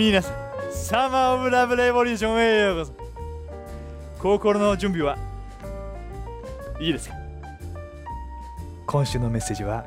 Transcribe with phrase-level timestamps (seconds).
[0.00, 0.34] 皆さん
[0.72, 2.92] サマー・オブ・ラブ・レボリューションへようこそ。
[4.18, 5.18] 心の準備は
[6.80, 7.16] いいですか？
[8.86, 9.84] 今週のメッセージは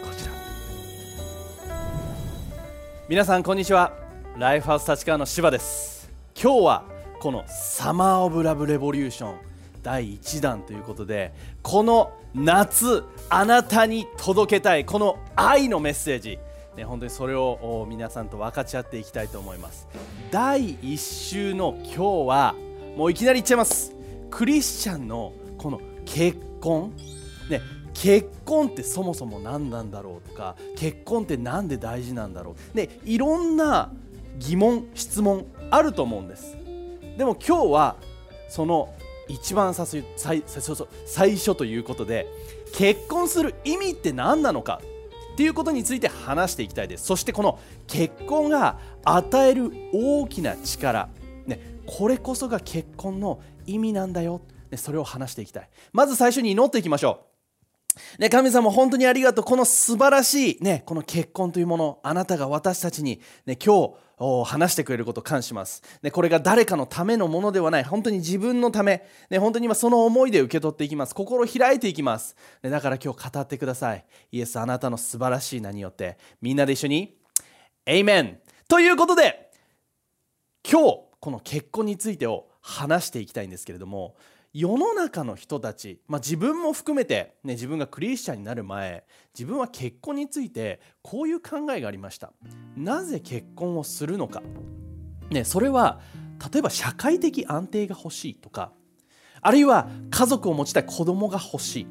[0.00, 0.32] こちら。
[3.08, 3.92] 皆さんこんにちは。
[4.38, 6.12] ライフハウス立川の柴です。
[6.40, 6.84] 今日は
[7.18, 9.34] このサマー・オブ・ラブ・レボリューション
[9.82, 16.38] 第1弾ということでこの夏あなたに届けたいこの愛のメッセージ。
[16.76, 19.88] ね、本当にそれを皆さんと分かち合っていきたいと思います。
[20.30, 22.54] 第1週の今日は
[22.96, 23.94] もういきなり言っちゃいます。
[24.30, 26.92] クリスチャンのこの結婚。
[27.48, 27.60] ね
[27.94, 32.76] 結婚ってそもそも何なんだろうとか結婚って何で大事なんだろう。
[32.76, 33.90] ねいろんな
[34.38, 36.58] 疑問質問あると思うんです。
[37.16, 37.96] でも今日は
[38.50, 38.94] その
[39.28, 40.42] 一番最最
[41.06, 42.26] 最初ということで
[42.74, 44.82] 結婚する意味って何なのか
[45.36, 47.04] っていうことについて話していきたいです。
[47.04, 51.10] そしてこの結婚が与える大きな力、
[51.46, 55.68] ね、これこそが結婚の意味なんだよ、ね、それを話していきたい。
[55.92, 57.26] まず最初に祈っていきましょ
[58.18, 58.22] う。
[58.22, 59.44] ね、神様本当にありがとう。
[59.44, 67.84] この素晴らしい、ね、この結婚というもの、あなたが私たちに、ね、今日話してくれることを感謝します、ね、これが誰かのためのものではない。
[67.84, 71.14] 本当に自分のため、ね、本当に今その思いで受け取っていきます。
[71.14, 74.04] 心を開いていきます、ね、だから今日語ってください。
[74.32, 76.16] イエスあなたの素晴らしい名によって。
[76.40, 77.18] みんなで一緒に
[77.84, 79.50] エイメンということで
[80.68, 84.16] 今日この結婚についてを話していきたいんですけれども
[84.58, 89.04] 世の中の人たち、まあ、自分も含めて、ね、自分がクリスチャンになる前
[89.38, 92.32] 自分は結婚についてこういう考えがありました。
[92.74, 94.42] なぜ結婚をするのか、
[95.28, 96.00] ね、それは
[96.50, 98.72] 例えば社会的安定が欲しいとか
[99.42, 101.86] あるいは家族を持ちたい子供が欲しい、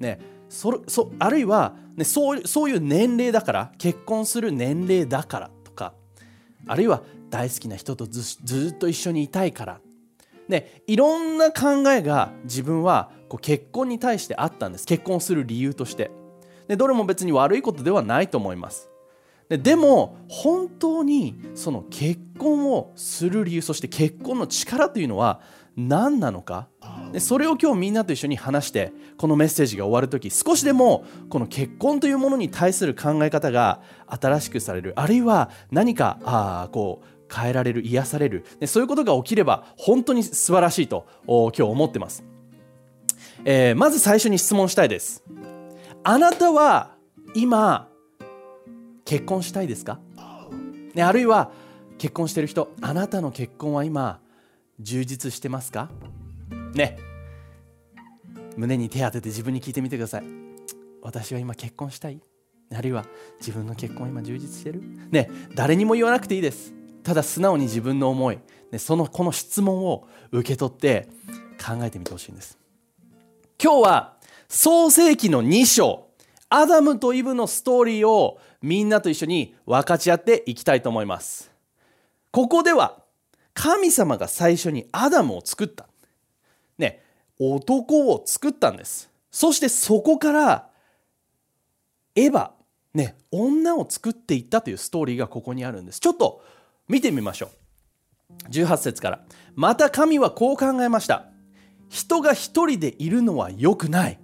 [0.00, 5.92] ね、そそあるいは、ね、そうそういう年齢だから結婚する年齢だからとか
[6.66, 9.80] あるいは大好きな人とずずっと一緒にいたいから
[10.48, 14.86] ね、いろんな考えが自分はこう結婚に対してあったんです。
[14.86, 16.10] 結婚する理由として。
[16.68, 18.90] でどれも別に悪いことではないと思います。
[19.48, 25.40] ででも本当にその結婚をする理由そして結婚の力というのは
[25.76, 26.68] 何なのか。
[27.12, 34.92] でそれを今日みんなと一緒に話してこのメッセージが終わる時少しでもこの結婚というものに対する考え方が新しくされる。
[34.96, 38.44] あるいは何かあこう変えられる癒される。
[38.60, 42.24] でそういうことが起きれば本当に素晴らしいと今日思ってます、
[43.44, 45.24] えー、まず最初に質問したいです。
[46.04, 46.94] あなたは
[47.34, 47.88] 今
[49.04, 49.98] 結婚したいですか、
[50.94, 51.50] ね、あるいは
[51.98, 54.20] 結婚してる人あなたの結婚は今
[54.80, 55.90] 充実してますか？
[56.74, 56.98] ね。
[58.56, 60.24] 胸に手当てて自分に聞いてみてください。
[61.02, 62.20] 私は今結婚したい？
[62.74, 63.04] あるいは
[63.38, 64.82] 自分の結婚今充実してる？
[65.10, 66.72] ね誰にも言わなくていいです。
[67.06, 68.38] ただ素直に自分の思い
[68.78, 71.06] そのこの質問を受け取って
[71.64, 72.58] 考えてみてほしいんです。
[73.62, 74.16] 今日は
[74.48, 76.08] 創世紀の2章
[76.48, 81.52] アダムとイブのストーリーをみんなと一緒に分かち合っていきたいと思います。
[82.32, 82.98] ここでは
[83.54, 85.86] 神様が最初にアダムを作った。
[86.76, 87.04] ね
[87.38, 89.08] 男を作ったんです。
[89.30, 90.70] そしてそこから
[92.16, 92.50] エヴァ
[92.94, 96.00] ね女を作っていったというストーリーがここにあるんです。
[96.00, 96.42] ちょっと
[96.88, 98.50] 見てみましょう。
[98.50, 99.24] 18節から。
[99.54, 101.26] また神はこう考えました。
[101.88, 104.18] 人が一人でいるのは良くない。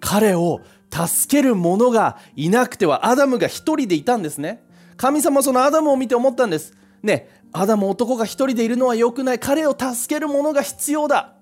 [0.00, 0.60] 彼を
[0.90, 4.62] 助ける者がいなくてはアダムが一人でいたんですね。
[4.96, 6.74] 神様そのアダムを見て思ったんです。
[7.02, 9.38] ねアダム男が一人でいるのは良くない。
[9.38, 11.34] 彼を助ける者が必要だ。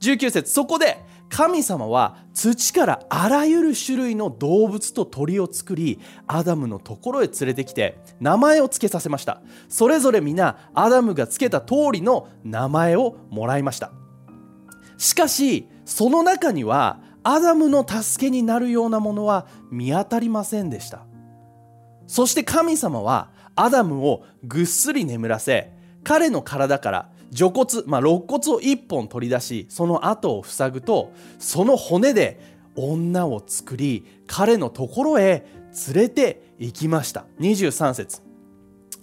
[0.00, 0.52] 19節。
[0.52, 0.98] そこで
[1.28, 9.42] 神様は土からあらゆる種類の動物と鳥を作りアダムのところへ連れてきて名前を付けさせました。
[9.68, 13.90] それぞれ皆アダムが付けた通りの名前をもらいました。
[14.96, 21.04] しかしその中にはアダムの助けになるようなものは見当たりませんでした。
[22.06, 25.72] そして神様はアダムをぐっすり眠らせ
[26.04, 32.38] 彼の体から除骨、まあ、肋骨を1本取り出しその後を塞ぐとその骨で
[32.76, 35.44] 女を作り彼のところへ
[35.94, 37.24] 連れて行きました。
[37.40, 38.22] 23節。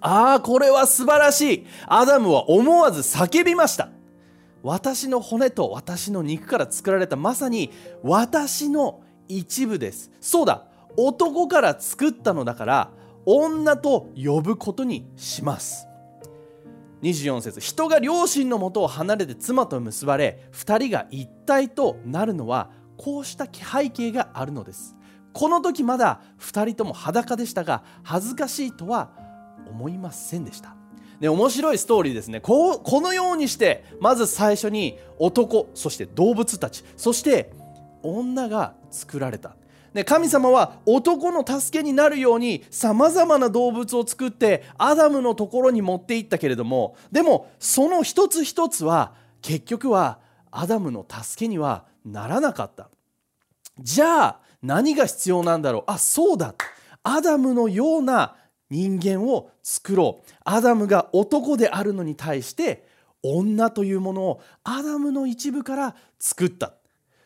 [0.02, 1.68] ああこれは素晴らしい。
[1.88, 3.90] アダムは思わず叫びました。
[4.62, 7.72] 私の骨と私の肉から作られたまさに
[8.04, 10.12] 私の一部です。
[10.22, 10.66] そうだ。
[10.98, 12.92] 男から作ったのだから
[13.26, 15.88] 女と呼ぶことにします。
[17.02, 17.60] 24節。
[17.62, 24.96] 人が両親のもとを離れて妻と結ばれ2人が一体となるのはこうした背景があるのです。
[25.34, 29.12] この時まだ2人とも裸でしたが恥ずかしいとは
[29.70, 30.76] 思いませんでした。
[31.20, 32.40] で面白いストーリーですね。
[32.40, 37.52] こうこのようにしてまず最初に男そして動物たちそして
[38.04, 39.56] 女が作られた。
[39.94, 50.20] で神様は男の助けになるようにさまざまな動物を作ってアダムのところに持っていったけれどもでもその一つ一つは結局は
[50.52, 52.90] アダムの助けにはならなかった。
[53.80, 55.84] じゃあ何が必要なんだろう？
[55.88, 56.56] あそうだ。
[57.04, 58.36] アダムのような
[58.70, 60.32] 人間を作ろう。
[60.44, 62.88] アダムが男であるのに対して
[63.24, 66.74] 女というものをアダムの一部から作った。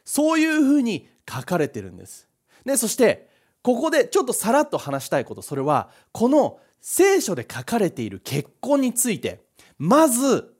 [0.05, 2.27] そういうふうに書かれてるんです。
[2.65, 3.29] でそして
[3.61, 5.41] ここでちょっとさらっと話したいこと。
[5.41, 9.43] それはこの聖書で書かれている結婚について。
[9.79, 10.53] まず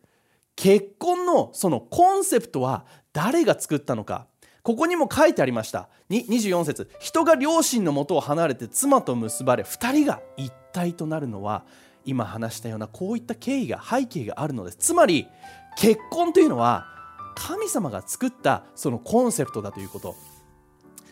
[0.56, 4.28] 結婚のそのコンセプトは誰が作ったのか。
[4.64, 5.90] ここにも書いてありました。
[6.10, 6.90] 24節。
[7.00, 11.66] 人が両親のもとを離れて妻と結ばれ2人が一体となるのは
[12.06, 14.78] 今話したようなこういった経緯が背景があるのです。
[14.78, 15.28] つまり
[15.78, 16.88] 結婚というのは
[17.36, 20.16] 神様が作ったそのコンセプトだということ。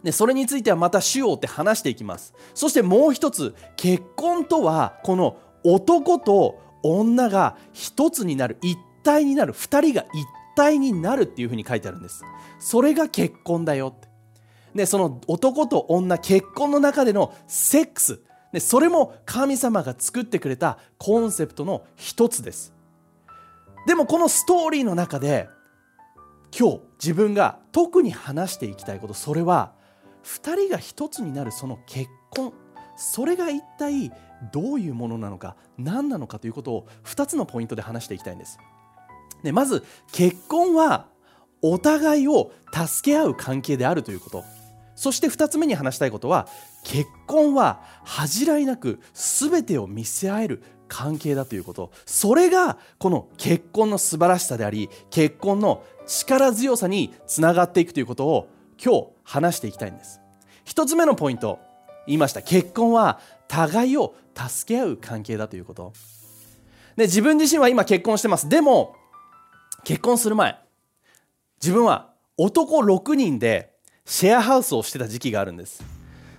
[0.02, 2.34] でそれについてはまた主を追って話していきます。
[2.54, 12.24] そしてもう一つ結婚とはこの男と女が一つになる一体になる二人が一体体になるっていうふうに書いてあるんです。
[12.60, 14.10] それが結婚だよって。
[14.76, 18.22] でその男と女結婚の中でのセックス。
[18.54, 22.74] でそれも神様が作ってくれたコンセプトの一つです。
[23.88, 25.50] でもこのストーリーの中で
[26.58, 29.74] 今日自分が特に話していきたいことそれは
[30.24, 32.54] 2人が一つになるその結婚。
[32.98, 34.12] それが一体
[34.52, 38.60] どういうものなのか何なのかということを2つのポイントで話していきたいんです。
[39.44, 41.08] でまず結婚は
[41.62, 44.44] お互いを助け合う関係であるということ。
[44.96, 46.48] そして2つ目に話したいことは
[46.84, 51.92] 結婚は恥じらいなく全てを見せ合える関係だということ。
[52.06, 58.48] それがこの結婚の素晴らしさであり結婚の力強さにつながっていくということを
[58.84, 60.20] 今日話していきたいんです。
[60.66, 61.60] 1つ目のポイント
[62.06, 62.42] 言いました。
[62.42, 65.94] 結婚は互いを助け合う関係だということ。
[66.96, 68.50] で自分自身は今結婚してます。
[68.50, 68.96] でも
[69.84, 70.58] 結婚する前。
[71.62, 73.74] 自分は男6人で
[74.06, 75.84] シェアハウスをしてた時期があるんです。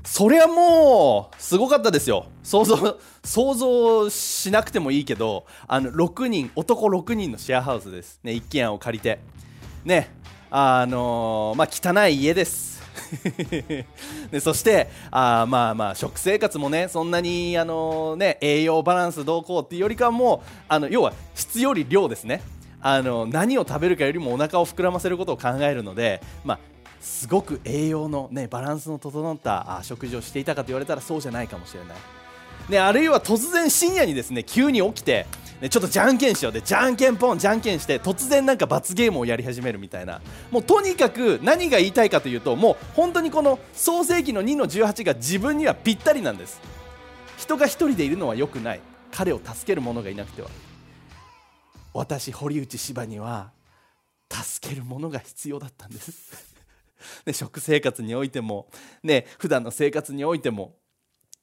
[0.05, 2.27] それはもうすごかったですよ。
[2.43, 9.21] 想像想像しなくてもいいけどあの6人男6人のシェアハウスです、ね、一軒家を借りて。
[9.85, 10.11] ね
[10.51, 12.83] あのー、まあ汚い家です。
[14.31, 22.43] でそしてあまあまあ食生活もねそんなにあのね栄養バランスどうこうっていうよりかはもうあの要は質より量ですね。
[22.83, 26.59] あの何を食べるかよりもお腹を膨らませることを考えるのでまあ
[27.01, 31.97] すごく栄養のねバランスの整った食事をしていたかと言われたらそうじゃないかもしれない。
[32.69, 35.27] ね、あるいは突然深夜にですね急に起きて、
[35.61, 40.21] ね、ちょっとじゃんけんしようでじゃんけんポンじゃんけんして突然なんか罰ゲームをやり始めるみたいな。
[40.51, 46.61] もうとにかく何が言いたいかというともう本当にこの創世紀の2の18が自分にはぴったりなんです。
[47.37, 48.81] 人が1人でいるのは良くない。
[49.11, 50.49] 彼を助ける者がいなくては。
[51.93, 53.53] 私堀内芝には
[54.31, 56.55] 助ける者が必要だったんです。
[57.27, 58.71] ね、食生活においても、
[59.03, 60.77] ね、普段の生活においても、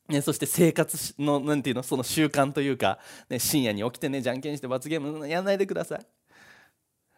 [0.07, 6.05] ね、そして生活のなていうのその習慣というか、ね、深夜に起きてねじゃんけんして罰ゲームやらないでください。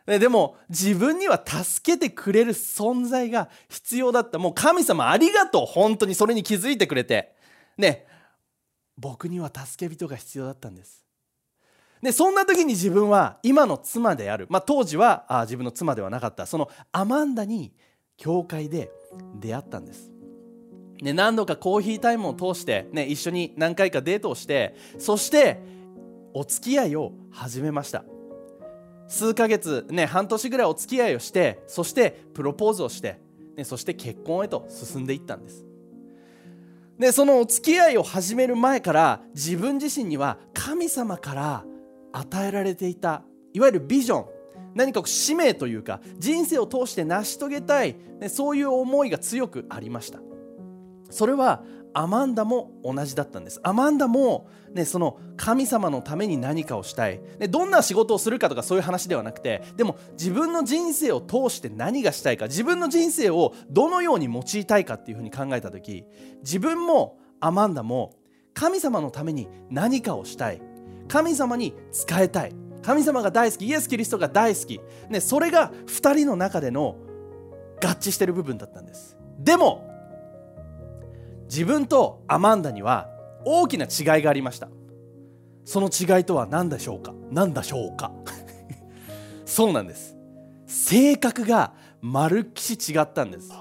[0.07, 4.39] ね、でも自分には助けてくれる存在が必要だった。
[4.39, 5.65] もう神様ありがとう。
[5.65, 7.35] 本当にそれに気づいてくれて。
[7.77, 8.05] ね
[8.97, 11.05] 僕には助け人が必要だったんです。
[12.01, 16.45] でそんな時に自分は今の妻である、まあ、当時はあ自分の妻ではなかった。
[16.45, 17.73] そのアマンダに
[18.17, 18.91] 教会で
[19.39, 20.11] 出会ったんです。
[21.01, 25.59] ね、何度かコーヒータイムを通して、ね、一緒に何回かデートをしてそして
[26.33, 28.03] お付き合いを始めました。
[29.07, 33.19] 数ヶ月、ね、半年ぐらいお付き合いをしてそしてプロポーズをして、
[33.57, 35.65] ね、そして結婚へと進んでいったんです。
[36.97, 41.65] でそのお付き合いを始める前から自分自身には神様から
[42.13, 44.25] 与えられていたいわゆるビジョン
[44.75, 47.95] 何か使命というか人生を通して成し遂げたい、
[48.29, 50.19] そういう思いが強くありました。
[51.09, 51.63] それは
[51.93, 53.59] アマンダも同じだったんです。
[53.63, 66.05] アマンダも、ね、その神様のために何かをしたい、ね、どんな仕事をするかとかそういう話ではなくてでも自分の人生を通して何がしたいか自分の人生をどのように用いたいかっていうふうに考えた時
[66.43, 68.15] 自分もアマンダも
[68.53, 70.61] 神様のために何かをしたい。
[71.11, 72.53] 神様に仕えたい。
[72.81, 73.65] 神様が大好き。
[73.67, 76.95] イエス・キリストが大好き、ね、それが2人の中での
[77.83, 79.17] 合致してる部分だったんです。
[79.37, 79.89] でも
[81.49, 83.09] 自分とアマンダには
[83.43, 84.69] 大きな違いがありました。
[85.65, 87.13] その違いとは何でしょうか？
[87.29, 88.13] 何でしょうか？
[89.45, 90.15] そうなんです。
[90.65, 93.51] 性格がまるっきし違ったんです。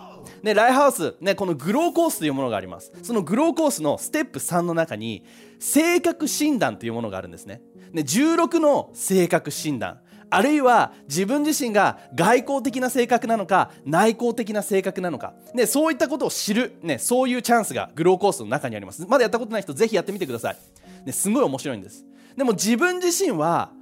[0.42, 2.92] ね、ライハウス、ね、このグローコースというものがあります。
[3.02, 5.24] そのグローコースのステップ3の中に
[5.58, 7.60] 性格診断というものがあるんですね。
[7.92, 10.00] ね16の性格診断。
[10.32, 19.04] あるいは自分自身が外交的な性格なのか内向的な性格なのか、ね、そういったことを知る、ね、そういうチャンスがグローコースの中にあります。
[19.06, 20.56] まだやったことない人ぜひやってみてください、
[21.04, 22.06] ね、すごい面白いんです。
[22.36, 23.72] でも自分自身は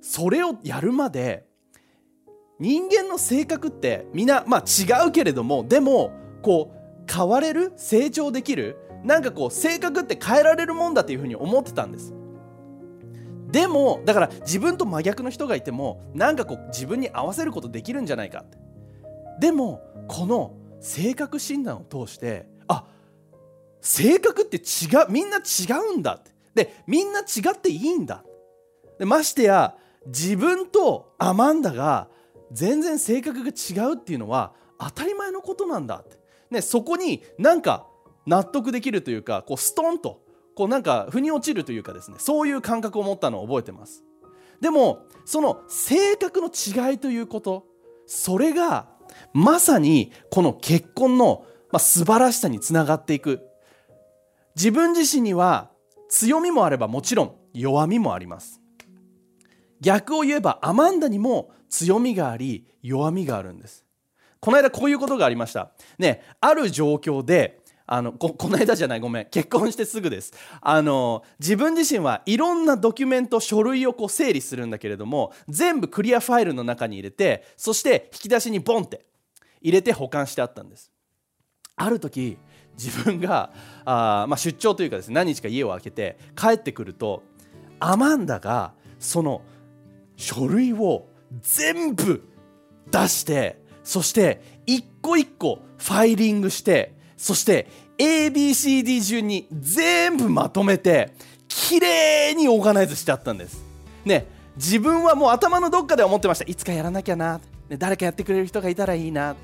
[0.00, 1.47] それをやるまで
[2.60, 6.12] 人間の性格ってみんな、まあ、違うけれどもでも
[6.42, 7.72] こう変われる？
[7.76, 8.76] 成長できる？
[9.04, 12.12] なんかこう性格って変えられるもんだというふうに思ってたんです。
[13.50, 18.58] でもだから自分と真逆の人がいてもなんかこう自分に合わせることできるんじゃないかって。
[19.40, 22.84] でもこの性格診断を通してあ
[23.80, 24.60] 性格って違
[25.06, 25.40] うみんな違
[25.94, 26.32] うんだって。
[26.54, 27.24] でみんな違
[27.56, 28.24] っていいんだ。
[28.98, 32.08] でましてや自分とアマンダが
[32.52, 36.18] 全然性格が違うっていうのは当たり前のことなんだって、
[36.50, 37.86] ね、そこになんか
[38.26, 40.22] 納得できるというかこうストンと
[40.54, 44.04] こうなんか腑に落ちるというかですねそういう感覚を持ったのを覚えてます。
[44.60, 47.64] でもその性格の違いということ
[48.06, 48.88] それが
[49.32, 53.40] まさにこの結婚の、まあ、素晴らしさにつながっていく。
[54.56, 55.70] 自分自身には
[56.08, 58.60] 強みもあればもちろん弱みもあります。
[59.80, 63.84] 逆を言えばアマンダにも強みがあり弱みがあるんです。
[64.40, 65.72] この間こういうことがありました。
[65.98, 70.32] ねある状況であのここの間じゃないごめん結婚してすぐです。
[70.60, 79.06] あの自分自身はいろんなドキュメント書類をこう整理するんだけれども全部クリアファイルの中に入れてそして引き出しにボンって
[79.62, 80.92] 入れて保管してあったんです。
[81.76, 82.36] ある時
[82.76, 83.50] 自分が
[83.84, 87.22] あ、まあ、出張というかですね何日か家を空けて帰ってくると
[87.80, 89.42] アマンダがその
[90.18, 91.08] 書類を
[91.40, 92.28] 全部
[92.90, 101.14] 出してそして一個一個ファイリングしてそして ABCD 順に全部まとめて
[101.48, 103.64] 綺麗にオーガナイズしてあったんです。
[104.04, 106.44] ね自分はもう頭のどっかで思ってました。
[106.44, 109.36] いつかやらなきゃな、ね、誰かやってくれる人がいたらいいな。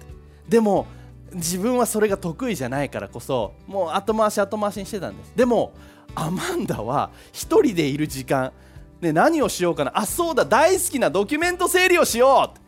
[0.49, 0.87] でも
[1.33, 5.33] 自分はそれが得意じゃないからこそもう後回し後回しにしてたんです。
[5.37, 5.73] でも
[6.15, 8.53] アマンダは1人でいる時間、
[9.01, 9.93] ね、何をしようかな。
[9.95, 12.59] あそうだ大好きなドキュメント整理をしよう。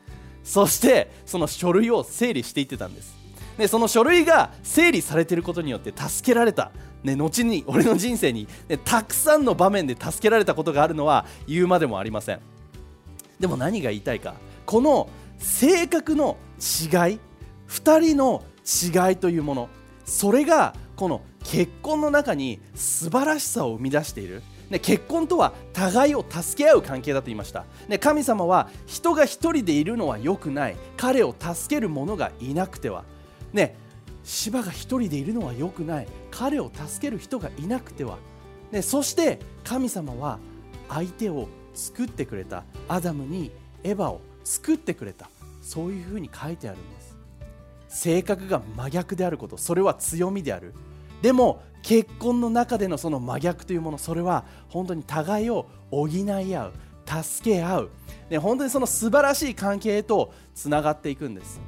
[0.47, 3.17] そしてその書類を整理していってたんです。
[3.59, 6.71] でその書類が整理されてることによって助けられた、
[7.03, 12.41] ね、後に俺の人生に、ね、たくさんの場面で助けられたことがあるのは言うまでもありません。
[13.41, 14.35] でも何が言いたいか。
[14.67, 17.21] この性格の違い
[17.69, 19.69] 2人の違いというもの
[20.05, 24.43] それがこの結婚の中に素晴らしさを生み出している。
[24.71, 30.77] ね、結婚とは互いを助け合う関係だと言いました、ね、神様は人が一人でいるのは良くない。
[30.97, 33.05] 彼を助ける者がいなくては。
[33.53, 33.77] ね
[34.25, 36.09] 芝が一人でいるのは良くない。
[36.33, 38.19] 彼を助ける人がいなくては、
[38.73, 40.41] ね、そして神様は
[40.89, 42.65] 相手を作ってくれた。
[42.89, 43.53] アダムに
[43.85, 45.31] エヴァを作ってくれた。
[45.63, 47.17] そういうふうに書いてあるんです。
[47.89, 49.57] 性格が真逆であること。
[49.57, 50.75] それは強みである。
[51.23, 56.27] でも結婚の中でのその真逆というものそれは本当に互いを補い
[56.57, 56.73] 合う
[57.07, 57.91] 助け合う、
[58.29, 61.61] ね、本当にその素晴らしい関係へとつながっていくんです。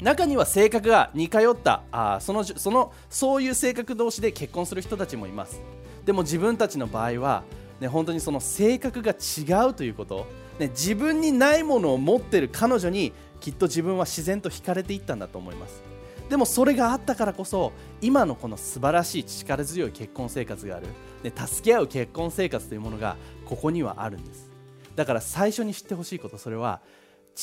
[0.00, 5.62] 中には性格が似通ったあそのそのそういう性格同士で結婚する人たちもいます。
[6.04, 7.44] でも自分たちの場合は、
[7.78, 10.26] ね、本当にその性格が違うということ、
[10.58, 15.89] ね、自分にないものを持ってる彼女にきっと自分は自然と惹かれていったんだと思います。
[16.30, 20.86] でもそれがあったからこそ今のこの素晴らしい力強い結婚生活がある、
[21.24, 24.48] ね、助け合う結婚生活というものがここにはあるんです。
[24.94, 26.82] だから最初に知ってほしいことそれは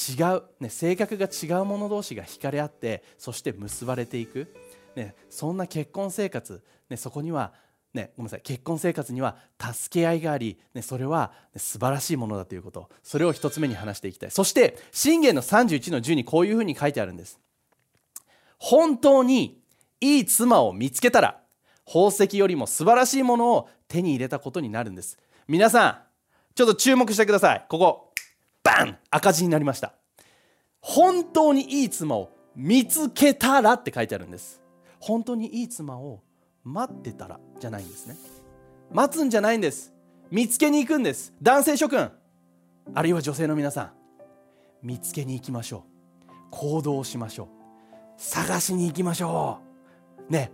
[0.10, 4.54] 違う、ね、性格が違う者同士が惹かれ合ってそして結ばれていく、
[4.96, 7.52] ね、そんな結婚生活、ね、そこには、
[7.94, 8.42] ね、ごめんなさい。
[8.42, 12.88] 結婚生活には助け合いがあり、ね、それは、ね、素晴らしいものだということ。
[13.04, 14.32] それを一つ目に話していきたい。
[14.32, 17.42] そして信玄の31の10にこういうふうに書いてあるんです。
[18.58, 19.62] 本当に
[20.00, 21.40] いい妻を見つけたら
[21.86, 25.18] 宝石よりも素晴らしいものを手に入れたことになるんです。
[25.48, 25.98] 皆さん
[26.56, 27.66] ちょっと注目してください。
[27.70, 28.14] ここ。
[28.64, 28.98] バン！
[29.10, 29.94] 赤字になりました。
[30.82, 34.62] 本当にいい妻を見つけたらって書いてあるんです。
[35.00, 36.22] 本当にいい妻を
[36.64, 38.18] 待ってたらじゃないんですね。
[38.92, 39.94] 待つんじゃないんです。
[40.32, 41.34] 見つけに行くんです。
[41.42, 42.12] 男性諸君。
[42.94, 43.92] あるいは女性の皆さん。
[44.82, 45.86] 見つけに行きましょ
[46.28, 46.32] う。
[46.52, 47.57] 行動しましょう。
[48.18, 49.60] 探しに行きましょ
[50.30, 50.32] う。
[50.32, 50.52] ね。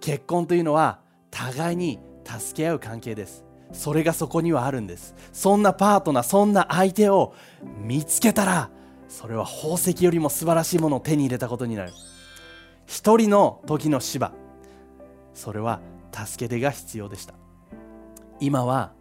[0.00, 3.44] 結婚というのは互いに助け合う関係です。
[3.72, 5.14] それがそこにはあるんです。
[5.32, 7.34] そんなパートナーそんな相手を
[7.78, 8.70] 見つけたら
[9.08, 11.92] それは宝石よりも素晴らしいものを手に入れたことになる。
[12.86, 14.32] 一人の時の芝。
[15.34, 15.80] それは
[16.12, 17.34] 助け手が必要でした。
[18.40, 18.92] 今は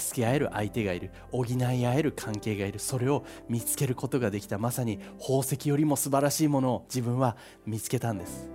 [0.00, 1.56] 助け合える相手がいる補い
[1.86, 4.58] 合える関係がいるそれを見つけることができた。
[4.58, 8.48] まさに宝石よりも素晴らしいものを自分は見つけたんです。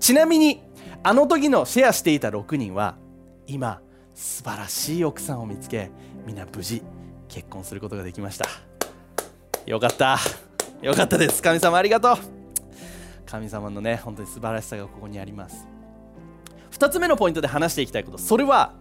[0.00, 0.62] ちなみに
[1.02, 2.96] あの時のシェアしていた6人は
[3.46, 3.80] 今
[4.14, 5.90] 素晴らしい奥さんを見つけ
[6.26, 6.82] 皆無事
[7.28, 8.46] 結婚することができました。
[9.66, 10.18] よかった。
[10.82, 11.42] よかったです。
[11.42, 12.16] 神様ありがとう。
[13.26, 15.66] 神様のね本当に素晴らしさがここにあります。
[16.72, 18.18] 2つ目のポイントで話していきたいこと。
[18.18, 18.74] それは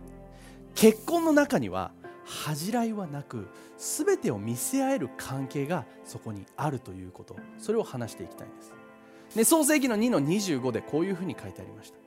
[0.79, 1.91] 結婚の中には
[2.24, 7.36] 恥じらいはなく全てを見せ合える関係がそこにあるということ。
[7.57, 8.74] それを話していきたいんです。
[9.36, 11.98] で創世紀の2の25でこういうふうに書いてありました。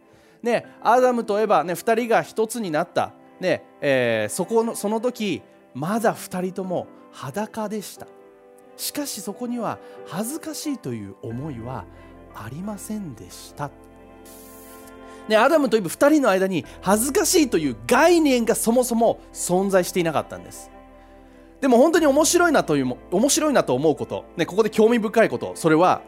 [0.42, 5.42] ねアダムとエバ、ね、2人が1つになった、ねえー、そこのその時
[5.74, 8.06] まだ2人とも裸でした。
[8.78, 11.84] しかしそこには恥ずかしいという思いは
[12.34, 13.70] ありませんでした。
[15.28, 20.70] ね、アダムとイブ2人の間に恥ずかしいという概念がそもそも存在していなかったんです。
[21.60, 26.02] でも本当に面白いなという面白いなと思うこと、ね、ここで興味深いことそれは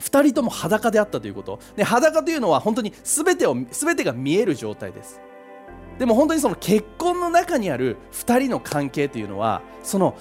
[0.00, 5.20] 2人とも裸であったということ、ね、裸というのは本当に全てを全てが見える状態です。
[5.98, 10.16] でも本当にその結婚の中にある2人の関係というのはその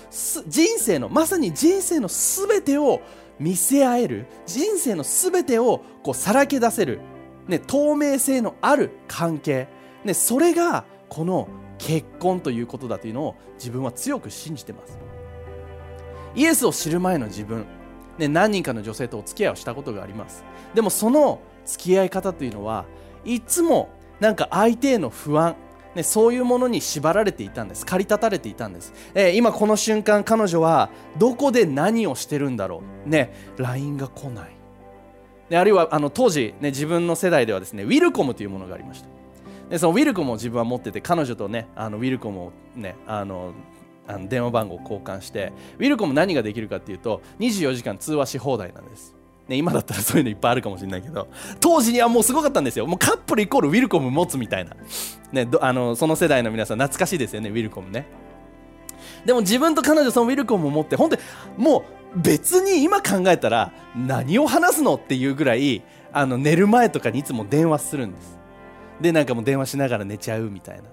[0.47, 3.01] 人生のまさに人生の全てを
[3.39, 7.00] 見せ合える人生の全てをこうさらけ出せる
[7.47, 9.67] ね、透明性のある関係、
[10.03, 11.47] ね、それがこの
[11.77, 14.97] 結婚ということだというのを自分は強く信じてます。
[16.35, 17.65] イエスを知る前の自分、
[18.17, 20.43] ね、何人かの女性とお付き合いをしたことがあります。
[20.73, 22.85] でもその付き合い方というのは
[23.24, 23.89] いつも
[24.20, 25.55] なんか相手への不安。
[25.96, 27.85] ね、そういうものに縛られていたんです。
[27.85, 33.09] 駆り立たれていたんです、えー、今この瞬間彼女はどこで何をしてるんだろう。
[33.09, 34.54] ね LINE が来ない。
[35.50, 39.08] であるいはあの当時、ね、自分の世代ではですねウィルコムというものがありました。
[39.70, 43.53] でそのウィルコムを自分は持ってて彼女とねあのウィルコムをねあの
[44.08, 49.16] あの電話番号を交換してウィルコム何ができるかっていうと24時間通話し放題なんです。
[49.48, 51.27] ね、今だったらそういうのいっぱいあるかもしれないけど
[51.60, 52.88] 当時にはもうすごかったんですよ。
[52.88, 54.75] もうカップルイコールウィルコム持つみたいな、
[55.31, 58.08] ね、あのその世代の皆さん懐かしいですよねウィルコムね。
[59.24, 61.22] でも自分と彼女そのウィルコムを持って本当に
[61.58, 61.84] もう
[62.15, 68.39] 別に今考えたら何を話すのっていうぐらいあの寝る前とかにいつも電話するんです。
[69.01, 70.83] でなんかもう電話しながら寝ちゃうみたいな。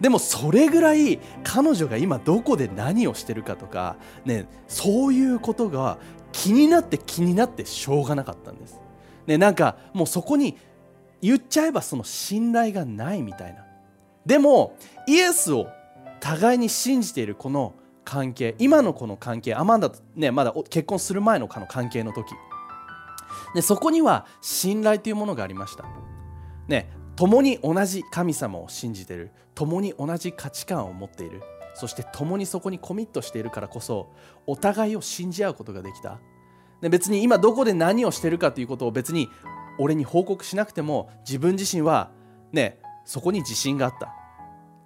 [0.00, 5.98] でもそれぐらい彼女が今どこで何をしてるかとか、ね、そういうことが
[6.32, 8.80] 気になって気になってしょうがなかったんです、
[9.26, 10.56] ね、なんかもうそこに
[11.20, 13.64] 言っちゃえばその信頼がないみたいな。
[14.26, 15.68] でもイエスを
[16.20, 17.74] 互いに信じているこの
[18.04, 22.34] 関係今のこの関係アマンダと、ね、まだ結婚する前のの関係の時。
[23.54, 25.84] でそこには信頼というものがありました、
[26.68, 29.30] ね、共に同じ神様を信じている。
[29.54, 31.42] 共に同じ価値観を持っている。
[31.74, 34.12] そして共にそこにコミットしているからこそ
[34.46, 36.18] お互いを信じ合うことができた。
[36.80, 39.28] で別に今どこで何をしてるかということを別に
[39.78, 42.10] 俺に報告しなくても自分自身は
[42.52, 44.14] ねそこに自信があった、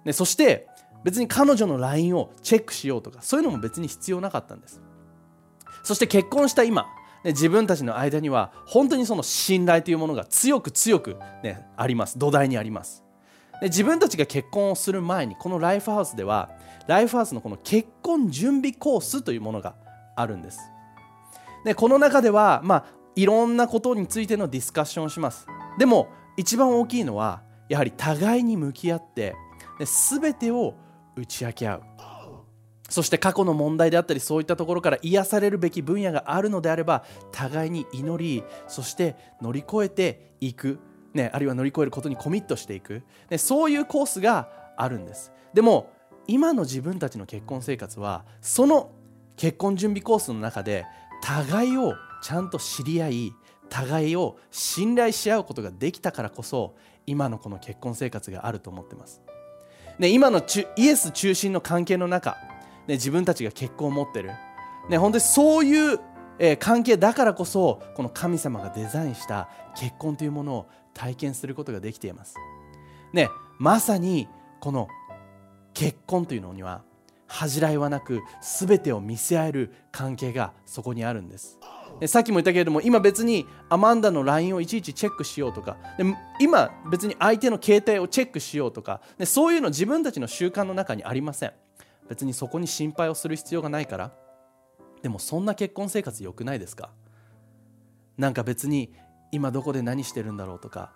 [0.05, 0.67] ね、そして
[1.03, 4.81] 別に彼女の LINE をチェックしようとかそういうのも別に必要なかったんです。
[5.83, 6.87] そして結婚した今
[7.23, 12.17] ね自分たちの間には本当にその信頼というものが強く強く、ね、あります。
[12.19, 13.03] 土台にあります。
[13.61, 16.49] で自分たちが結婚をする前にこのライフハウスでは
[16.87, 19.75] ライフハウスのこの結婚準備コースというものが
[20.15, 20.59] あるんです。
[21.65, 25.47] でこの中では、まあ、いろんなことについてのディスカッションをします。
[25.77, 29.35] でも一番大きいのはやはり互いに向き合って
[29.79, 30.75] で全てを
[31.17, 31.83] 打ち明け合う。
[32.89, 37.03] そして過去の問題であったりそういったところから癒されるべき分野があるのであれば
[37.33, 40.79] 互いに祈りそして乗り越えていく、
[41.13, 45.33] ね、あるいは乗り越えることにコミットしていく、ね、そういうコースがあるんです。
[45.53, 45.91] でも
[46.27, 48.91] 今の自分たちの結婚生活はその
[49.35, 50.85] 結婚準備コースの中で
[51.21, 53.33] 互いをちゃんと知り合い
[53.69, 56.75] 互いを信頼し合うことができたからこそ
[57.05, 59.21] 今のこの結婚生活があると思ってます。
[59.99, 60.41] ね、今の
[60.75, 62.37] イエス中心の関係の中、
[62.87, 64.31] ね、自分たちが結婚を持ってる、
[64.89, 65.99] ね、本当にそういう、
[66.39, 72.35] えー、関係だからこそこの神様がデザインした結婚というものを体験することができています、
[73.11, 74.27] ね、まさに
[74.59, 74.87] この
[75.73, 76.83] 結婚というのには
[77.27, 81.59] 恥じらいはなく全てを見せ合える関係がそこにあるんです。
[82.05, 86.05] さっきも言ったけれども今別にアマンダの LINE をいちいちチェックしようとかで
[86.39, 91.53] 今別に相手の携帯をチェックしようとかでそういうの自分たちの習慣の中にありません。
[92.07, 94.13] 別にそこに心配をする必要がないから。
[95.01, 96.91] でもそんな結婚生活良くないですか？
[98.17, 98.93] なんか別に
[99.31, 100.93] 今どこで何してるんだろうとか、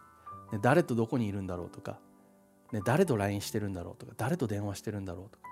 [0.54, 2.00] ね、誰とどこにいるんだろうとか、
[2.72, 5.50] ね、誰と LINE してるんだろうとか誰と電話してるんだろうとか。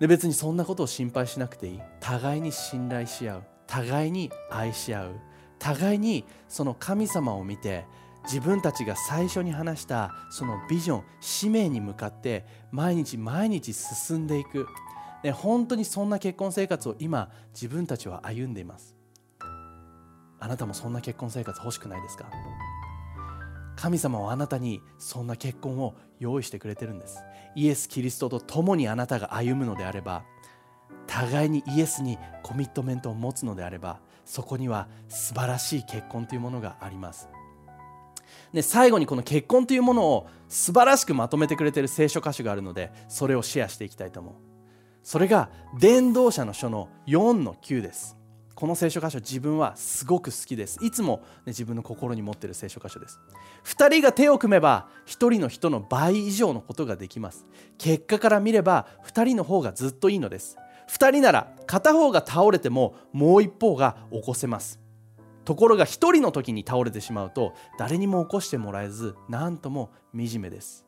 [0.00, 1.80] で別にそんなことを心配しなくていい。
[2.00, 3.44] 互いに信頼し合う。
[3.72, 5.14] 互いに愛し合う。
[5.58, 7.86] 互いにその神様を見て
[8.24, 14.66] 自分たちが最初に話したそのビジョン使命に向かって毎日毎日進んでいく、
[15.24, 18.94] ね、本当にそんな結婚生活を今自分たちは歩んでいます。
[20.38, 22.26] あなたもそんな結婚生活欲しくないですか？
[23.76, 27.22] 神様はあなたにそんな結婚を用意してくれてるんです。
[27.54, 30.24] イエス・キリストと共にあなたが歩むのであれば
[31.06, 37.28] 互いにイエスにコミットメントを持つのであればそこには素晴らしい結婚というものがあります。
[38.52, 44.34] で最後にこの結婚というものを素晴らしくまとめてくれている聖書箇所があるのでそれをシェアしていきたいと思う。
[45.02, 48.16] それが伝道者の書の4の9です。
[48.54, 50.78] この聖書箇所自分はすごく好きです。
[50.84, 53.18] いつも、ね、自分の心に持っている聖書箇所です。
[53.64, 57.44] 2人が手を組めば1人の人の倍以上のことができます。
[57.78, 60.58] 結果から見れば2人の方がずっといいのです。
[60.92, 64.78] 2人なら片方が倒れてももう一方が起こせます。
[65.46, 70.84] ところが1人の時に倒れてしまうと誰にも起こしてもらえず何とも惨めです。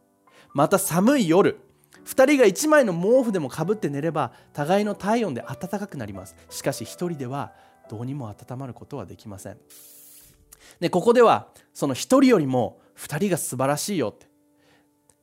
[0.53, 1.59] また寒い夜
[2.05, 6.37] 2人が1枚の毛布でもかぶって寝れば互いの体温で暖かくなります。
[6.51, 7.55] しかし1人では
[7.89, 9.59] どうにも温まることはできません。
[10.81, 14.27] でここではその1人よりも2人が素晴らしいよって、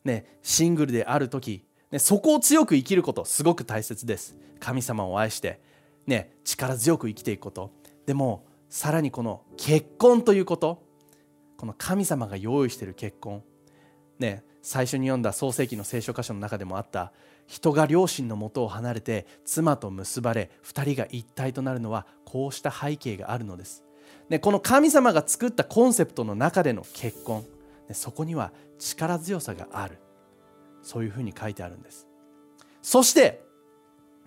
[0.04, 4.36] ね、シングルである時、ね、そこを強く生きることすごく大切です。
[4.60, 5.60] 神様を愛して、
[6.08, 7.71] ね、力強く生きていくこと。
[8.06, 10.84] でもさらにこの結婚ということ。
[11.58, 13.43] この神様が用意している結婚。
[14.17, 17.12] ね最初に読んだ創世記の聖書箇所の中でもあった。
[17.47, 23.84] 人が両親のもとを離れて妻と結ばれ2人が一体となるのはこうした背景があるのです、
[24.30, 27.41] ね、この神様が作ったコンセプトの中での結婚、
[27.89, 29.97] ね、そこには力強さがある。
[30.91, 32.06] そういうふうに書いてあるんです。
[32.82, 33.45] そして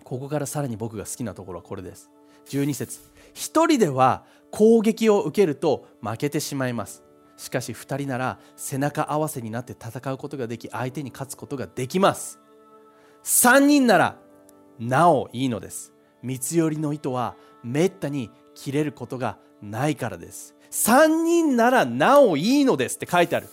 [0.03, 2.09] ここからさらに僕が好きなところはこれです。
[2.47, 2.99] 12節。
[3.35, 7.03] 一人では攻撃を受けると負けてしまいます。
[7.37, 12.39] しかし2人なら背中合わせになって戦うことができ相手に勝つことができます。
[13.23, 14.17] 3人なら
[14.79, 15.93] なおいいのです。
[16.23, 20.55] 三つ寄りの糸はめったに切れることがないからです。
[20.71, 23.49] 3人ならなおいいのですって書いてある。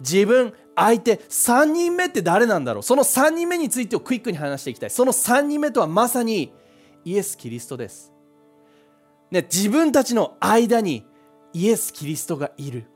[0.00, 2.82] 自分相手3人目って誰なんだろう？
[2.82, 4.90] その3人目についてをクイックに話していきたい。
[4.90, 6.52] その3人目とはまさに
[7.04, 8.12] イエス・キリストです、
[9.30, 11.06] ね、自分たちの間に
[11.52, 12.86] イエス・キリストがいる。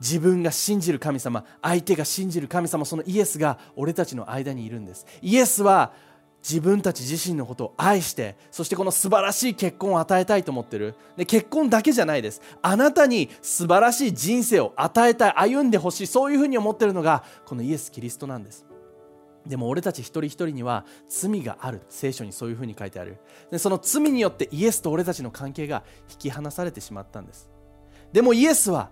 [0.00, 5.06] 自分が信じる神様相手が信じる神様そのイエスが俺たちの間にいるんです。
[5.20, 5.92] イエスは
[6.42, 10.94] 自分たち自身のことを愛してそしてこの素晴らしい結婚を与えたいと思ってる。
[11.16, 12.40] で結婚だけじゃないです。
[12.62, 18.66] あなたに素晴らしい人生を与えたい歩んでほしいそういうふうに思ってるのがこのイエス・キリストなんです。
[19.46, 21.82] でも俺たち一人一人には罪がある。
[21.88, 23.18] 聖書にそういうふうに書いてある。
[23.50, 27.50] でその罪によってイエスと俺たちの関係が引き離されてしまったんです。
[28.12, 28.90] でもイエスは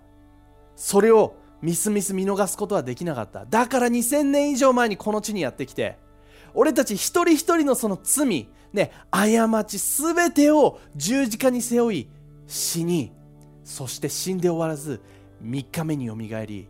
[0.76, 3.46] それをミスミス見逃すことはできなかった。
[3.46, 5.98] だから2000年以上前にこの地にやってきて
[6.58, 12.08] 俺たち一人一人のその罪ね過ち全てを十字架に背負い
[12.48, 13.12] 死に
[13.62, 15.00] そして死んで終わらず
[15.40, 16.68] 3日目によみがえり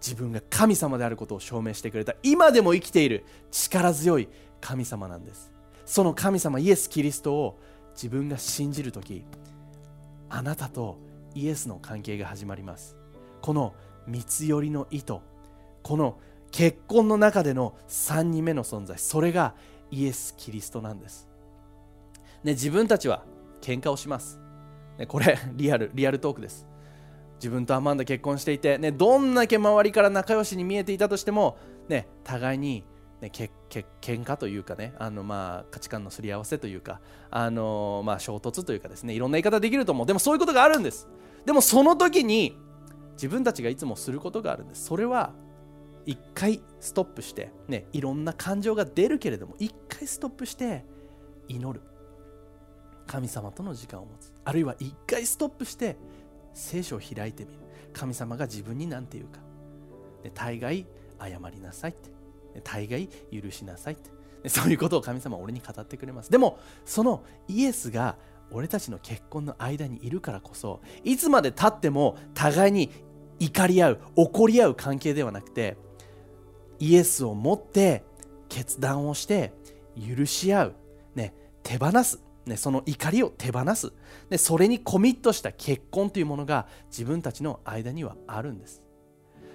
[0.00, 4.28] 自分が神様であることを証明してくれた今でも生きている力強い
[4.60, 5.52] 神様なんです。
[5.86, 7.60] その神様イエス・キリストを
[7.94, 9.24] 自分が信じる時
[10.30, 10.98] あなたと
[11.36, 12.96] イエスの関係が始まります。
[13.40, 13.74] この
[14.08, 15.22] 三つ寄りの糸
[15.84, 16.18] この
[16.52, 19.54] 結婚の中での3人目の存在それが
[19.90, 21.28] イエス・キリストなんです、
[22.44, 23.24] ね、自分たちは
[23.60, 24.38] 喧嘩をします、
[24.98, 26.68] ね、これ リアルリアルトークです。
[27.36, 32.84] 自分とアマンダ結婚していて、ね、どんだけ周りから仲良しに見えていたとしても、ね、互いに、
[33.20, 37.00] ね、けけ喧嘩というかねあのまあ価値観のすり合わせというか
[37.32, 40.06] あのまあ衝突というかですねいろんな言い方できると思う。
[40.06, 41.08] でもそういうことがあるんです。
[41.44, 42.56] でもその時に
[43.14, 44.84] 自分たちがいつもすることがあるんです。
[44.84, 45.32] それは
[46.06, 50.84] 一回ストップしてねいろんな感情が出るけれども一回ストップして
[51.48, 51.80] 祈る。
[53.06, 54.32] 神様との時間を持つ。
[54.44, 55.96] あるいは一回ストップして
[56.54, 57.58] 聖書を開いてみる。
[57.92, 59.40] 神様が自分に何て言うか。
[60.22, 60.86] で大概
[61.20, 62.10] 謝りなさいって。
[62.64, 64.10] 大概許しなさいって。
[64.48, 66.30] そういうことを神様は俺に語ってくれます。
[66.30, 68.16] でもそのイエスが
[68.50, 72.90] 俺たちの結婚の間にいるからこそいつまでたっても互いに
[73.38, 75.76] 怒り合う怒り合う関係ではなくて
[76.82, 78.02] イエスを持って
[78.48, 79.52] 決断をして
[79.96, 80.74] 許し合う、
[81.14, 83.92] ね、手放す、ね、その怒りを手放す。
[84.28, 88.82] でそれにコミットした結婚というものが自分たちの間にはあるんです。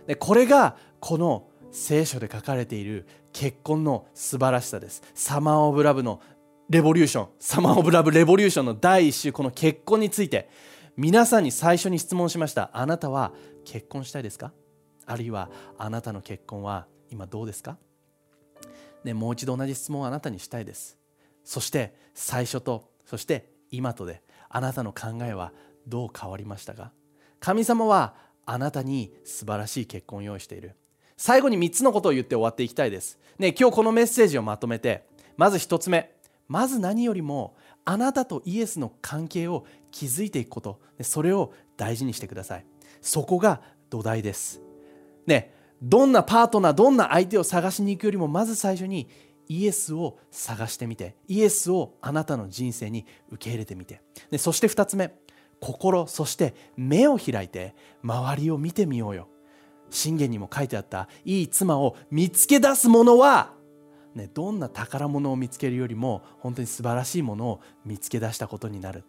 [0.08, 5.04] でこれがこの聖書で書かれている結婚の素晴らしさです。
[5.14, 6.22] サマー・オブ・ラブの
[6.70, 7.28] レボリューション。
[7.40, 10.50] サマー・オブ・ラブ・レボリューションの第一週この結婚について
[10.96, 12.70] 皆さんに最初に質問しました。
[12.72, 13.34] あなたは
[13.66, 14.54] 結婚したいですか？
[15.06, 17.78] あるいはあなたの結婚は今どうですか？
[19.04, 20.98] ね、もう一度同じ質問をあなたにしたいです。
[21.44, 25.54] そして最初とそして今とであなたの考えは
[25.88, 26.92] どう変わりましたか？
[27.40, 28.16] 神様は
[28.46, 30.76] あなたに素晴らしい結婚を用意している。
[31.16, 36.16] 最後に3つのことを言って終わっていきたいです、ね、今日このメッセージをまとめてまず1つ目。
[36.48, 40.80] まず何よりもあなたとイエスの関係を築いていくこと。
[41.02, 42.66] それを大事にしてください。
[43.02, 44.62] そこが土台です。
[45.26, 49.08] ねどんなパートナーどんな相手を探しに行くよりもまず最初に
[49.48, 54.02] イエスを探してみてイエスをあなたの人生に受け入れてみて。
[54.32, 55.14] でそして2つ目
[55.60, 59.28] 心そして目を開いて周りを見てみようよ。
[59.90, 63.54] 信玄にも書いてあったいい妻を見つけ出す者は、
[64.16, 69.06] ね、どんな宝物を見つけるよりも本当に素晴らしいものを見つけ出したことになる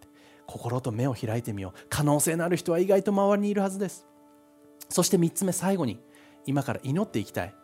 [0.46, 1.86] 心と目を開いてみよう。
[1.88, 4.06] 可能性のある人は意外と周りにいるはずです。
[4.88, 6.00] そして3つ目最後に
[6.48, 7.54] 今から祈っていきたい。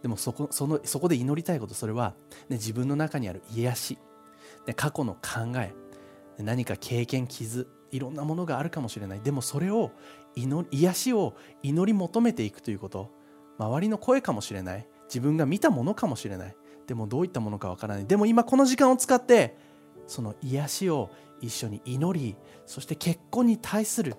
[0.00, 2.14] でもそこそのそこで祈りたいことそれは、
[2.48, 3.98] ね、自分の中にある癒し、
[4.66, 5.74] ね、過去の考え。
[6.38, 7.68] 何か経験傷。
[7.90, 9.20] いろんなものがあるかもしれない。
[9.20, 9.90] でもそれを
[10.34, 13.10] 祈り癒しを祈り求めていくということ。
[13.58, 14.88] 周りの声かもしれない。
[15.08, 16.56] 自分が見たものかもしれない。
[16.86, 18.06] でもどういったものかわからない。
[18.06, 19.56] でも今この時間を使って
[20.06, 24.16] その癒しを一緒に祈りそして結婚に対する、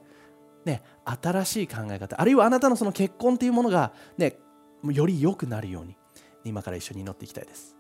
[0.66, 4.38] ね、新しい考え方あるいはあなたのその結婚というものが、ね、
[4.84, 5.96] より良くなるように
[6.44, 7.76] 今から一緒に祈っていきたいです。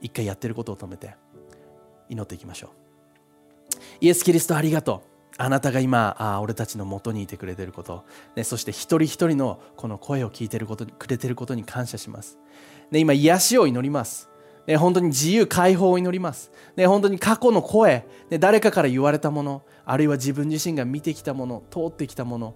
[0.00, 1.16] 一回やってることを止めて
[2.08, 2.70] 祈っていきましょう。
[4.00, 5.12] イエス・キリストありがとう。
[5.38, 8.04] あなたが今あ俺たちのもとにいてくれてること、
[8.36, 12.38] ね、そして一人一人のこの声を聞いてることくれてることに感謝します、
[12.90, 14.28] ね、今癒しを祈ります、
[14.66, 22.54] ね、本当に自由解放を祈ります、ね、本当に過去の声、ね、誰かから言われたものあるいは自分自身が見てきたもの通ってきたもの、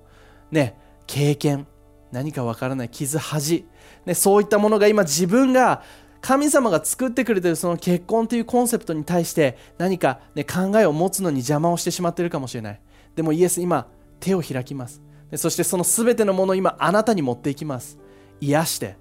[0.51, 1.67] ね、経験
[2.13, 3.67] 何かわからない傷恥、
[4.05, 5.83] ね、そういったものが今自分が
[6.21, 12.81] 神様が作ってくれているその結婚というコンセプトに対して何か、ね、考えを持つのに邪魔をしてしまっているかもしれない。
[13.15, 13.89] でもイエス今
[14.19, 15.03] 手を開きます。
[15.35, 17.99] そしてその全てのものを今あなたに持っていきます。
[18.41, 18.97] 癒して、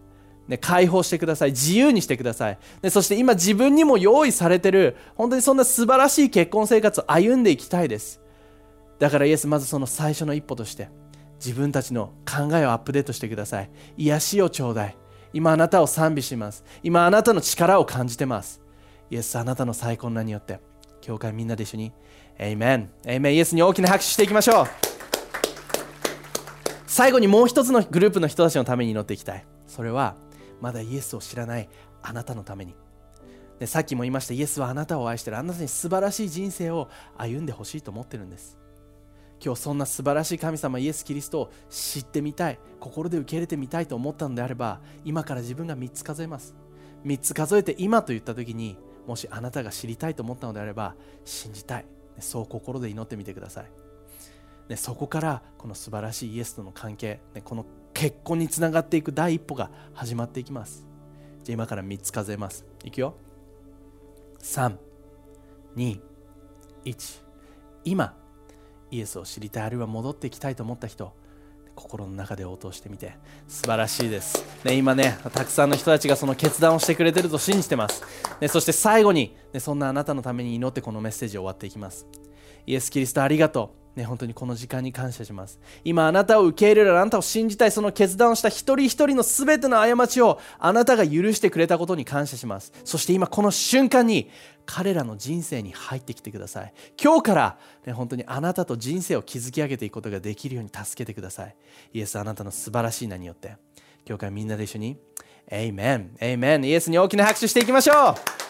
[0.48, 1.52] ね、解放してください。
[1.52, 2.60] 自由にしてください。
[2.82, 8.22] でそして今自分にも用意されてる本当にそんな素晴らしい結婚生活を歩んでいきたいです。
[9.00, 10.90] だからイエスまずその最初の一歩として
[11.44, 13.70] 自分たちの考えをアップデートしてください。
[13.98, 14.98] 癒しをちょうだい。
[15.34, 16.64] 今あなたを賛美します。
[16.84, 18.62] 今あなたの力を感じてます。
[19.10, 20.60] イエスあなたの最高の名によって
[21.02, 21.92] 教会みんなで一緒に
[22.38, 24.68] エイメンエイメンイエスに大きな拍手していきましょう。
[26.88, 29.46] 最後にもう一つのグループの人たちのために祈っていきたい。
[29.68, 30.16] それは
[30.62, 31.70] まだイエスを知らない
[32.02, 32.76] あなたのために。
[33.60, 35.38] でさっきも言いましたイエスはあなたを愛してる。
[35.38, 38.60] あなたに素晴らしい人生を歩んでほしいと思ってるんです。
[39.44, 42.60] 今日そんな素晴らしい神様イエス・キリストを知ってみたい。
[42.80, 46.56] 心で受け入れてみたいと思ったのであれば今から自分が3つ数えます。
[47.06, 51.86] 3つ数えて今と言った時にもしあなたが知りたいと思ったのであれば信じたい。
[52.20, 53.64] そう心で祈ってみてくださ
[54.70, 57.66] い、そこからこの素晴らしいイエスとの関係、この
[57.96, 60.86] 結婚につながっていく第一歩が始まっていきます。
[61.44, 62.66] じゃあ今から3つ数えます。
[62.84, 63.16] いくよ。
[64.44, 66.00] 321
[67.84, 68.16] 今
[68.92, 71.14] イエスを知りたいあるいは戻っていきたいと思った人
[71.74, 73.18] 心の中で応答してみて。
[73.48, 78.04] 素晴らしいです、ね、今ねたくさんの人たちがその決断をしてくれてると信じてます、
[78.40, 82.06] ね、そして最後に、ね、そんなあなたのために祈ってこのメッセージを終わっていきます。
[82.68, 83.85] イエス・キリストありがとう。
[83.96, 85.60] ね、本当にこの時間に感謝します。
[85.84, 92.74] 今あなたを受け入れる、あなたを信じたい、その決断をした一人一人の全ての過ちをあなたが許してくれたことに感謝します。
[92.84, 94.30] そして今この瞬間に
[94.66, 96.74] 彼らの人生に入ってきてください。
[97.02, 101.56] 今日から、ね、本当にあなたと人生を築き上げていくことができるように助けてください。
[101.94, 103.56] イエスあなたの素晴らしい名によって、
[104.08, 104.98] 今日からみんなで一緒に、
[105.48, 108.45] エイメン、エイメン、イエスに大きな拍手していきましょう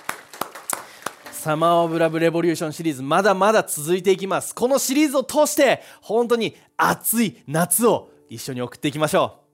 [1.45, 4.55] サマー・オブ・ラブ・レボリューションシリーズまだまだ続いていきます。
[4.55, 9.44] このシリーズを通して本当に熱い夏を一緒に送っていきましょう。